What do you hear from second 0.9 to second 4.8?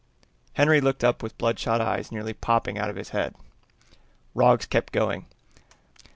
up with bloodshot eyes nearly popping out of his head. Roggs